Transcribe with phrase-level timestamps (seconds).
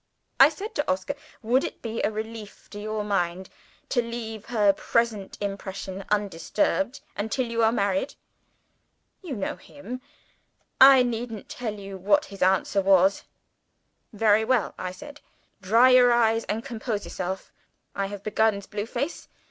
[0.39, 1.13] I said to Oscar,
[1.43, 3.51] 'Would it be a relief to your mind
[3.89, 8.15] to leave her present impression undisturbed until you are married?'
[9.21, 10.01] You know him
[10.81, 13.25] I needn't tell you what his answer was.
[14.11, 15.21] 'Very well,' I said.
[15.61, 17.51] 'Dry your eyes and compose yourself.
[17.93, 19.27] I have begun as Blue Face.